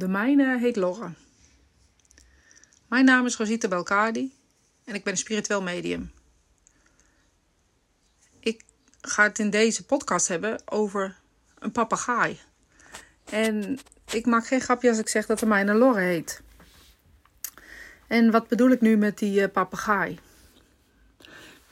De 0.00 0.08
mijne 0.08 0.58
heet 0.58 0.76
Lorre. 0.76 1.10
Mijn 2.88 3.04
naam 3.04 3.26
is 3.26 3.36
Rosita 3.36 3.68
Belkadi 3.68 4.32
en 4.84 4.94
ik 4.94 5.04
ben 5.04 5.12
een 5.12 5.18
spiritueel 5.18 5.62
medium. 5.62 6.12
Ik 8.38 8.64
ga 9.00 9.22
het 9.22 9.38
in 9.38 9.50
deze 9.50 9.84
podcast 9.84 10.28
hebben 10.28 10.62
over 10.64 11.16
een 11.58 11.72
papegaai. 11.72 12.38
En 13.24 13.78
ik 14.10 14.26
maak 14.26 14.46
geen 14.46 14.60
grapje 14.60 14.88
als 14.88 14.98
ik 14.98 15.08
zeg 15.08 15.26
dat 15.26 15.38
de 15.38 15.46
mijne 15.46 15.74
Lorre 15.74 16.00
heet. 16.00 16.42
En 18.06 18.30
wat 18.30 18.48
bedoel 18.48 18.70
ik 18.70 18.80
nu 18.80 18.96
met 18.96 19.18
die 19.18 19.40
uh, 19.40 19.48
papegaai? 19.52 20.18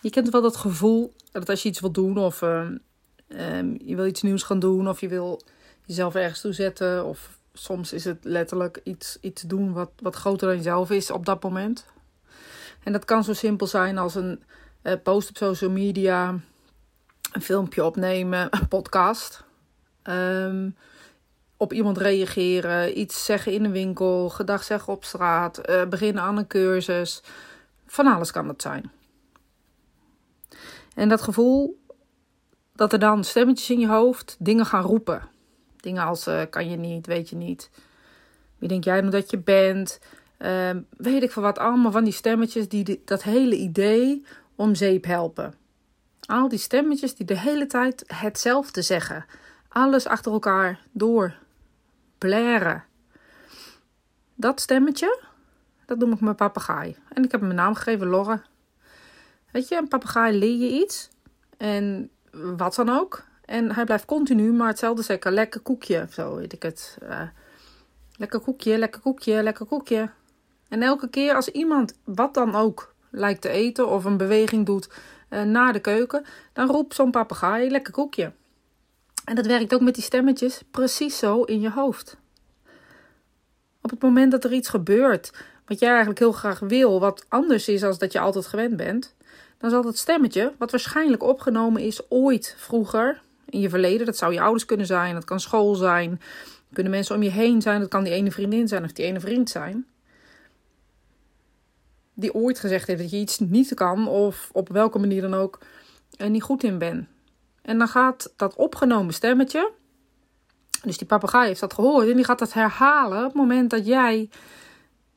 Je 0.00 0.10
kent 0.10 0.30
wel 0.30 0.42
dat 0.42 0.56
gevoel 0.56 1.14
dat 1.32 1.48
als 1.48 1.62
je 1.62 1.68
iets 1.68 1.80
wil 1.80 1.92
doen 1.92 2.18
of 2.18 2.42
uh, 2.42 2.68
um, 3.28 3.78
je 3.84 3.96
wil 3.96 4.06
iets 4.06 4.22
nieuws 4.22 4.42
gaan 4.42 4.58
doen 4.58 4.88
of 4.88 5.00
je 5.00 5.08
wil 5.08 5.42
jezelf 5.84 6.14
ergens 6.14 6.40
toe 6.40 6.52
zetten 6.52 7.04
of 7.04 7.34
soms 7.58 7.92
is 7.92 8.04
het 8.04 8.18
letterlijk 8.22 8.80
iets, 8.84 9.18
iets 9.20 9.42
doen 9.42 9.72
wat, 9.72 9.90
wat 10.00 10.16
groter 10.16 10.46
dan 10.48 10.56
jezelf 10.56 10.90
is 10.90 11.10
op 11.10 11.26
dat 11.26 11.42
moment. 11.42 11.86
En 12.82 12.92
dat 12.92 13.04
kan 13.04 13.24
zo 13.24 13.32
simpel 13.32 13.66
zijn 13.66 13.98
als 13.98 14.14
een 14.14 14.42
uh, 14.82 14.92
post 15.02 15.28
op 15.28 15.36
social 15.36 15.70
media, 15.70 16.28
een 17.32 17.42
filmpje 17.42 17.84
opnemen, 17.84 18.48
een 18.50 18.68
podcast. 18.68 19.44
Um, 20.02 20.76
op 21.56 21.72
iemand 21.72 21.98
reageren, 21.98 22.98
iets 22.98 23.24
zeggen 23.24 23.52
in 23.52 23.64
een 23.64 23.72
winkel, 23.72 24.28
gedag 24.28 24.62
zeggen 24.62 24.92
op 24.92 25.04
straat, 25.04 25.70
uh, 25.70 25.84
beginnen 25.84 26.22
aan 26.22 26.36
een 26.36 26.46
cursus. 26.46 27.22
Van 27.86 28.06
alles 28.06 28.30
kan 28.30 28.48
het 28.48 28.62
zijn. 28.62 28.90
En 30.94 31.08
dat 31.08 31.22
gevoel 31.22 31.80
dat 32.72 32.92
er 32.92 32.98
dan 32.98 33.24
stemmetjes 33.24 33.70
in 33.70 33.78
je 33.78 33.88
hoofd 33.88 34.36
dingen 34.38 34.66
gaan 34.66 34.82
roepen. 34.82 35.22
Dingen 35.86 36.04
als 36.04 36.26
uh, 36.26 36.42
kan 36.50 36.70
je 36.70 36.76
niet, 36.76 37.06
weet 37.06 37.28
je 37.28 37.36
niet. 37.36 37.70
Wie 38.58 38.68
denk 38.68 38.84
jij 38.84 39.00
nou 39.00 39.10
dat 39.10 39.30
je 39.30 39.38
bent? 39.38 40.00
Uh, 40.38 40.70
weet 40.96 41.22
ik 41.22 41.30
van 41.30 41.42
wat 41.42 41.58
allemaal 41.58 41.90
van 41.90 42.04
die 42.04 42.12
stemmetjes 42.12 42.68
die 42.68 43.02
dat 43.04 43.22
hele 43.22 43.56
idee 43.56 44.24
om 44.54 44.74
zeep 44.74 45.04
helpen. 45.04 45.54
Al 46.20 46.48
die 46.48 46.58
stemmetjes 46.58 47.14
die 47.14 47.26
de 47.26 47.38
hele 47.38 47.66
tijd 47.66 48.04
hetzelfde 48.06 48.82
zeggen. 48.82 49.24
Alles 49.68 50.06
achter 50.06 50.32
elkaar 50.32 50.80
door. 50.92 51.34
Blaren. 52.18 52.84
Dat 54.34 54.60
stemmetje, 54.60 55.20
dat 55.84 55.98
noem 55.98 56.12
ik 56.12 56.20
mijn 56.20 56.34
papegaai. 56.34 56.96
En 57.08 57.24
ik 57.24 57.32
heb 57.32 57.40
hem 57.40 57.50
een 57.50 57.56
naam 57.56 57.74
gegeven, 57.74 58.06
Lorre. 58.06 58.42
Weet 59.50 59.68
je, 59.68 59.76
een 59.76 59.88
papegaai 59.88 60.38
leer 60.38 60.56
je 60.56 60.80
iets. 60.80 61.08
En 61.56 62.10
wat 62.30 62.74
dan 62.74 62.88
ook. 62.88 63.24
En 63.46 63.72
hij 63.72 63.84
blijft 63.84 64.04
continu 64.04 64.52
maar 64.52 64.68
hetzelfde 64.68 65.02
zeggen. 65.02 65.32
Lekker 65.32 65.60
koekje, 65.60 66.06
zo 66.10 66.36
weet 66.36 66.52
ik 66.52 66.62
het. 66.62 66.98
Uh, 67.02 67.20
lekker 68.16 68.40
koekje, 68.40 68.78
lekker 68.78 69.00
koekje, 69.00 69.42
lekker 69.42 69.66
koekje. 69.66 70.10
En 70.68 70.82
elke 70.82 71.08
keer 71.08 71.34
als 71.34 71.48
iemand 71.48 71.98
wat 72.04 72.34
dan 72.34 72.54
ook 72.54 72.94
lijkt 73.10 73.40
te 73.40 73.48
eten 73.48 73.88
of 73.88 74.04
een 74.04 74.16
beweging 74.16 74.66
doet 74.66 74.88
uh, 75.30 75.42
naar 75.42 75.72
de 75.72 75.80
keuken, 75.80 76.24
dan 76.52 76.68
roept 76.68 76.94
zo'n 76.94 77.10
papegaai 77.10 77.70
lekker 77.70 77.92
koekje. 77.92 78.32
En 79.24 79.34
dat 79.34 79.46
werkt 79.46 79.74
ook 79.74 79.80
met 79.80 79.94
die 79.94 80.04
stemmetjes 80.04 80.62
precies 80.70 81.18
zo 81.18 81.42
in 81.42 81.60
je 81.60 81.70
hoofd. 81.70 82.16
Op 83.82 83.90
het 83.90 84.02
moment 84.02 84.30
dat 84.30 84.44
er 84.44 84.52
iets 84.52 84.68
gebeurt 84.68 85.32
wat 85.66 85.78
jij 85.78 85.88
eigenlijk 85.88 86.18
heel 86.18 86.32
graag 86.32 86.58
wil, 86.58 87.00
wat 87.00 87.24
anders 87.28 87.68
is 87.68 87.82
als 87.82 87.98
dat 87.98 88.12
je 88.12 88.20
altijd 88.20 88.46
gewend 88.46 88.76
bent, 88.76 89.14
dan 89.58 89.70
zal 89.70 89.82
dat 89.82 89.98
stemmetje, 89.98 90.52
wat 90.58 90.70
waarschijnlijk 90.70 91.22
opgenomen 91.22 91.82
is 91.82 92.10
ooit 92.10 92.54
vroeger 92.58 93.22
in 93.56 93.62
je 93.62 93.68
verleden, 93.68 94.06
dat 94.06 94.16
zou 94.16 94.32
je 94.32 94.40
ouders 94.40 94.64
kunnen 94.64 94.86
zijn, 94.86 95.14
dat 95.14 95.24
kan 95.24 95.40
school 95.40 95.74
zijn, 95.74 96.20
kunnen 96.72 96.92
mensen 96.92 97.14
om 97.14 97.22
je 97.22 97.30
heen 97.30 97.62
zijn, 97.62 97.80
dat 97.80 97.88
kan 97.88 98.04
die 98.04 98.12
ene 98.12 98.30
vriendin 98.30 98.68
zijn 98.68 98.84
of 98.84 98.92
die 98.92 99.04
ene 99.04 99.20
vriend 99.20 99.50
zijn, 99.50 99.86
die 102.14 102.34
ooit 102.34 102.58
gezegd 102.58 102.86
heeft 102.86 103.00
dat 103.00 103.10
je 103.10 103.16
iets 103.16 103.38
niet 103.38 103.74
kan 103.74 104.08
of 104.08 104.50
op 104.52 104.68
welke 104.68 104.98
manier 104.98 105.22
dan 105.22 105.34
ook 105.34 105.58
er 106.16 106.30
niet 106.30 106.42
goed 106.42 106.62
in 106.62 106.78
bent. 106.78 107.06
En 107.62 107.78
dan 107.78 107.88
gaat 107.88 108.32
dat 108.36 108.56
opgenomen 108.56 109.14
stemmetje, 109.14 109.70
dus 110.82 110.98
die 110.98 111.06
papegaai 111.06 111.48
heeft 111.48 111.60
dat 111.60 111.74
gehoord 111.74 112.08
en 112.08 112.16
die 112.16 112.24
gaat 112.24 112.38
dat 112.38 112.52
herhalen 112.52 113.18
op 113.18 113.24
het 113.24 113.34
moment 113.34 113.70
dat 113.70 113.86
jij 113.86 114.28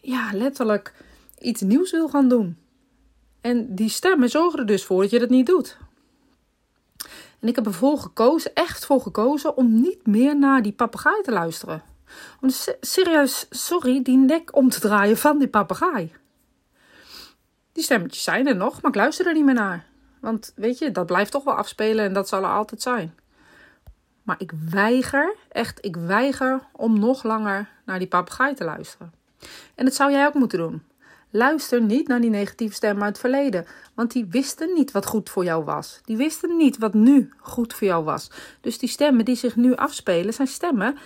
ja, 0.00 0.30
letterlijk 0.32 0.94
iets 1.38 1.60
nieuws 1.60 1.90
wil 1.90 2.08
gaan 2.08 2.28
doen. 2.28 2.56
En 3.40 3.74
die 3.74 3.88
stemmen 3.88 4.30
zorgen 4.30 4.58
er 4.58 4.66
dus 4.66 4.84
voor 4.84 5.02
dat 5.02 5.10
je 5.10 5.18
dat 5.18 5.28
niet 5.28 5.46
doet. 5.46 5.76
En 7.44 7.50
ik 7.50 7.56
heb 7.56 7.66
ervoor 7.66 7.98
gekozen, 7.98 8.54
echt 8.54 8.86
voor 8.86 9.00
gekozen, 9.00 9.56
om 9.56 9.80
niet 9.80 10.06
meer 10.06 10.38
naar 10.38 10.62
die 10.62 10.72
papegaai 10.72 11.22
te 11.22 11.30
luisteren. 11.30 11.82
Om 12.40 12.48
serieus, 12.80 13.46
sorry, 13.50 14.02
die 14.02 14.16
nek 14.16 14.56
om 14.56 14.68
te 14.68 14.80
draaien 14.80 15.16
van 15.16 15.38
die 15.38 15.48
papegaai. 15.48 16.12
Die 17.72 17.84
stemmetjes 17.84 18.22
zijn 18.22 18.46
er 18.46 18.56
nog, 18.56 18.82
maar 18.82 18.90
ik 18.90 18.96
luister 18.96 19.26
er 19.26 19.34
niet 19.34 19.44
meer 19.44 19.54
naar. 19.54 19.86
Want 20.20 20.52
weet 20.56 20.78
je, 20.78 20.90
dat 20.90 21.06
blijft 21.06 21.30
toch 21.30 21.44
wel 21.44 21.54
afspelen 21.54 22.04
en 22.04 22.12
dat 22.12 22.28
zal 22.28 22.42
er 22.42 22.50
altijd 22.50 22.82
zijn. 22.82 23.14
Maar 24.22 24.36
ik 24.38 24.52
weiger, 24.70 25.34
echt, 25.48 25.84
ik 25.84 25.96
weiger 25.96 26.60
om 26.72 26.98
nog 26.98 27.22
langer 27.22 27.68
naar 27.84 27.98
die 27.98 28.08
papegaai 28.08 28.54
te 28.54 28.64
luisteren. 28.64 29.12
En 29.74 29.84
dat 29.84 29.94
zou 29.94 30.10
jij 30.10 30.26
ook 30.26 30.34
moeten 30.34 30.58
doen. 30.58 30.82
Luister 31.36 31.82
niet 31.82 32.08
naar 32.08 32.20
die 32.20 32.30
negatieve 32.30 32.74
stemmen 32.74 33.02
uit 33.02 33.12
het 33.12 33.20
verleden, 33.20 33.66
want 33.94 34.12
die 34.12 34.26
wisten 34.30 34.74
niet 34.74 34.92
wat 34.92 35.06
goed 35.06 35.30
voor 35.30 35.44
jou 35.44 35.64
was. 35.64 36.00
Die 36.04 36.16
wisten 36.16 36.56
niet 36.56 36.78
wat 36.78 36.94
nu 36.94 37.32
goed 37.38 37.74
voor 37.74 37.86
jou 37.86 38.04
was. 38.04 38.30
Dus 38.60 38.78
die 38.78 38.88
stemmen 38.88 39.24
die 39.24 39.34
zich 39.34 39.56
nu 39.56 39.74
afspelen, 39.74 40.34
zijn 40.34 40.48
stemmen 40.48 40.96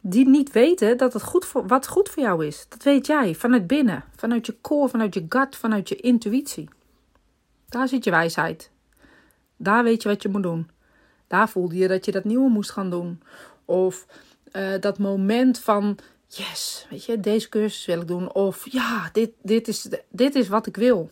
die 0.00 0.28
niet 0.28 0.52
weten 0.52 0.96
dat 0.96 1.12
het 1.12 1.22
goed 1.22 1.44
voor, 1.44 1.66
wat 1.66 1.88
goed 1.88 2.08
voor 2.08 2.22
jou 2.22 2.46
is. 2.46 2.66
Dat 2.68 2.82
weet 2.82 3.06
jij 3.06 3.34
vanuit 3.34 3.66
binnen, 3.66 4.04
vanuit 4.16 4.46
je 4.46 4.56
core, 4.60 4.88
vanuit 4.88 5.14
je 5.14 5.26
gut, 5.28 5.56
vanuit 5.56 5.88
je 5.88 5.96
intuïtie. 5.96 6.68
Daar 7.68 7.88
zit 7.88 8.04
je 8.04 8.10
wijsheid. 8.10 8.70
Daar 9.56 9.84
weet 9.84 10.02
je 10.02 10.08
wat 10.08 10.22
je 10.22 10.28
moet 10.28 10.42
doen. 10.42 10.70
Daar 11.26 11.48
voelde 11.48 11.76
je 11.76 11.88
dat 11.88 12.04
je 12.04 12.12
dat 12.12 12.24
nieuwe 12.24 12.50
moest 12.50 12.70
gaan 12.70 12.90
doen. 12.90 13.22
Of 13.64 14.06
uh, 14.52 14.80
dat 14.80 14.98
moment 14.98 15.58
van 15.58 15.98
yes, 16.28 16.86
weet 16.90 17.04
je, 17.04 17.20
deze 17.20 17.48
cursus 17.48 17.84
wil 17.84 18.00
ik 18.00 18.08
doen. 18.08 18.32
Of 18.32 18.72
ja, 18.72 19.08
dit, 19.12 19.30
dit, 19.42 19.68
is, 19.68 19.88
dit 20.08 20.34
is 20.34 20.48
wat 20.48 20.66
ik 20.66 20.76
wil. 20.76 21.10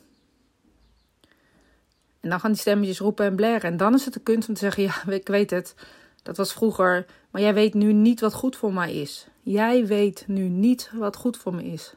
En 2.21 2.33
dan 2.33 2.41
gaan 2.41 2.53
die 2.53 2.61
stemmetjes 2.61 2.99
roepen 2.99 3.27
en 3.27 3.37
blaren. 3.37 3.71
En 3.71 3.77
dan 3.77 3.95
is 3.95 4.05
het 4.05 4.15
de 4.15 4.21
kunst 4.21 4.49
om 4.49 4.55
te 4.55 4.61
zeggen, 4.61 4.83
ja, 4.83 5.07
ik 5.23 5.27
weet 5.27 5.51
het. 5.51 5.75
Dat 6.23 6.37
was 6.37 6.53
vroeger, 6.53 7.07
maar 7.31 7.43
jij 7.43 7.55
weet 7.55 7.75
nu 7.75 7.93
niet 7.93 8.21
wat 8.21 8.35
goed 8.35 8.57
voor 8.57 8.73
mij 8.73 8.95
is. 8.95 9.27
Jij 9.43 9.87
weet 9.87 10.25
nu 10.27 10.49
niet 10.49 10.91
wat 10.95 11.17
goed 11.17 11.37
voor 11.37 11.55
me 11.55 11.65
is. 11.65 11.95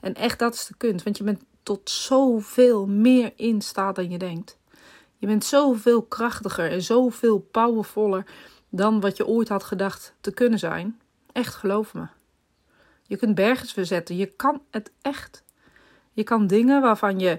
En 0.00 0.14
echt, 0.14 0.38
dat 0.38 0.54
is 0.54 0.66
de 0.66 0.74
kunst. 0.76 1.04
Want 1.04 1.16
je 1.16 1.24
bent 1.24 1.42
tot 1.62 1.90
zoveel 1.90 2.86
meer 2.86 3.32
in 3.36 3.62
staat 3.62 3.96
dan 3.96 4.10
je 4.10 4.18
denkt. 4.18 4.58
Je 5.18 5.26
bent 5.26 5.44
zoveel 5.44 6.02
krachtiger 6.02 6.70
en 6.70 6.82
zoveel 6.82 7.38
powervoller 7.38 8.26
dan 8.68 9.00
wat 9.00 9.16
je 9.16 9.26
ooit 9.26 9.48
had 9.48 9.64
gedacht 9.64 10.14
te 10.20 10.30
kunnen 10.32 10.58
zijn. 10.58 11.00
Echt, 11.32 11.54
geloof 11.54 11.94
me. 11.94 12.06
Je 13.06 13.16
kunt 13.16 13.34
bergen 13.34 13.68
verzetten. 13.68 14.16
Je 14.16 14.26
kan 14.26 14.62
het 14.70 14.92
echt. 15.02 15.44
Je 16.12 16.22
kan 16.22 16.46
dingen 16.46 16.80
waarvan 16.80 17.18
je 17.18 17.38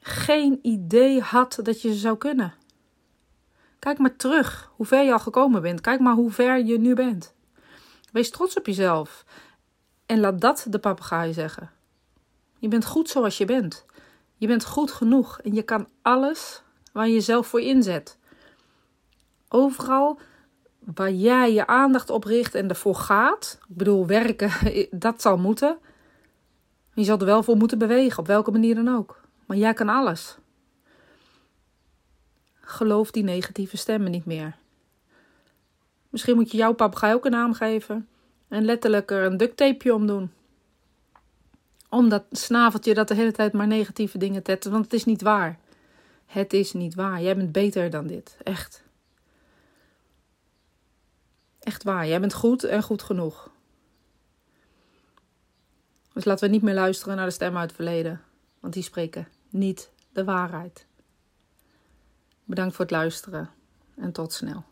geen 0.00 0.58
idee 0.62 1.20
had 1.20 1.58
dat 1.62 1.82
je 1.82 1.92
ze 1.92 1.98
zou 1.98 2.16
kunnen. 2.16 2.54
Kijk 3.78 3.98
maar 3.98 4.16
terug 4.16 4.70
hoe 4.76 4.86
ver 4.86 5.04
je 5.04 5.12
al 5.12 5.18
gekomen 5.18 5.62
bent. 5.62 5.80
Kijk 5.80 6.00
maar 6.00 6.14
hoe 6.14 6.30
ver 6.30 6.64
je 6.64 6.78
nu 6.78 6.94
bent. 6.94 7.34
Wees 8.12 8.30
trots 8.30 8.56
op 8.56 8.66
jezelf. 8.66 9.24
En 10.06 10.20
laat 10.20 10.40
dat 10.40 10.66
de 10.68 10.78
papegaai 10.78 11.32
zeggen. 11.32 11.70
Je 12.58 12.68
bent 12.68 12.84
goed 12.84 13.08
zoals 13.08 13.38
je 13.38 13.44
bent. 13.44 13.84
Je 14.36 14.46
bent 14.46 14.64
goed 14.64 14.92
genoeg 14.92 15.40
en 15.40 15.54
je 15.54 15.62
kan 15.62 15.88
alles 16.02 16.62
waar 16.92 17.06
je 17.06 17.12
jezelf 17.12 17.46
voor 17.46 17.60
inzet. 17.60 18.18
Overal 19.48 20.18
waar 20.94 21.12
jij 21.12 21.52
je 21.52 21.66
aandacht 21.66 22.10
op 22.10 22.24
richt 22.24 22.54
en 22.54 22.68
ervoor 22.68 22.94
gaat, 22.94 23.58
ik 23.68 23.76
bedoel 23.76 24.06
werken, 24.06 24.50
dat 24.90 25.22
zal 25.22 25.36
moeten. 25.36 25.78
Je 26.94 27.04
zal 27.04 27.18
er 27.18 27.26
wel 27.26 27.42
voor 27.42 27.56
moeten 27.56 27.78
bewegen, 27.78 28.18
op 28.18 28.26
welke 28.26 28.50
manier 28.50 28.74
dan 28.74 28.96
ook. 28.96 29.20
Maar 29.46 29.56
jij 29.56 29.74
kan 29.74 29.88
alles. 29.88 30.36
Geloof 32.60 33.10
die 33.10 33.22
negatieve 33.22 33.76
stemmen 33.76 34.10
niet 34.10 34.24
meer. 34.24 34.56
Misschien 36.08 36.34
moet 36.34 36.50
je 36.50 36.56
jouw 36.56 36.72
papegaai 36.72 37.14
ook 37.14 37.24
een 37.24 37.30
naam 37.30 37.54
geven 37.54 38.08
en 38.48 38.64
letterlijk 38.64 39.10
er 39.10 39.24
een 39.24 39.36
ducttapeje 39.36 39.94
om 39.94 40.06
doen. 40.06 40.32
Om 41.88 42.08
dat 42.08 42.24
snaveltje 42.30 42.94
dat 42.94 43.08
de 43.08 43.14
hele 43.14 43.32
tijd 43.32 43.52
maar 43.52 43.66
negatieve 43.66 44.18
dingen 44.18 44.42
tettert, 44.42 44.72
want 44.72 44.84
het 44.84 44.94
is 44.94 45.04
niet 45.04 45.22
waar. 45.22 45.58
Het 46.26 46.52
is 46.52 46.72
niet 46.72 46.94
waar. 46.94 47.22
Jij 47.22 47.36
bent 47.36 47.52
beter 47.52 47.90
dan 47.90 48.06
dit. 48.06 48.36
Echt. 48.42 48.83
Echt 51.64 51.82
waar, 51.82 52.06
jij 52.06 52.20
bent 52.20 52.34
goed 52.34 52.64
en 52.64 52.82
goed 52.82 53.02
genoeg. 53.02 53.50
Dus 56.12 56.24
laten 56.24 56.46
we 56.46 56.54
niet 56.54 56.62
meer 56.62 56.74
luisteren 56.74 57.16
naar 57.16 57.26
de 57.26 57.32
stemmen 57.32 57.60
uit 57.60 57.70
het 57.70 57.76
verleden, 57.76 58.22
want 58.60 58.74
die 58.74 58.82
spreken 58.82 59.28
niet 59.48 59.90
de 60.12 60.24
waarheid. 60.24 60.86
Bedankt 62.44 62.74
voor 62.74 62.84
het 62.84 62.94
luisteren 62.94 63.50
en 63.96 64.12
tot 64.12 64.32
snel. 64.32 64.64